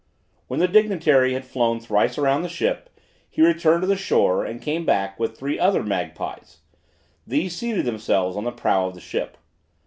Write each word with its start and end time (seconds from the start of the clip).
When 0.47 0.59
this 0.59 0.71
dignitary 0.71 1.33
had 1.33 1.45
flown 1.45 1.79
thrice 1.79 2.17
around 2.17 2.41
the 2.41 2.49
ship, 2.49 2.89
he 3.29 3.43
returned 3.45 3.81
to 3.83 3.87
the 3.87 3.95
shore 3.95 4.43
and 4.43 4.59
came 4.59 4.83
back 4.83 5.19
with 5.19 5.37
three 5.37 5.59
other 5.59 5.83
magpies: 5.83 6.61
these 7.27 7.55
seated 7.55 7.85
themselves 7.85 8.35
on 8.35 8.43
the 8.45 8.51
prow 8.51 8.87
of 8.87 8.95
the 8.95 8.99
ship. 8.99 9.37